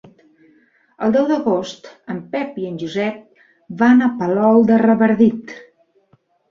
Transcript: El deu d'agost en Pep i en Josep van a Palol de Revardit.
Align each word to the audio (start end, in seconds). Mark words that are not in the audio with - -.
El 1.07 1.13
deu 1.15 1.27
d'agost 1.31 1.91
en 2.15 2.23
Pep 2.33 2.57
i 2.63 2.67
en 2.73 2.81
Josep 2.85 3.23
van 3.85 4.05
a 4.09 4.13
Palol 4.25 4.69
de 4.73 4.83
Revardit. 4.89 5.59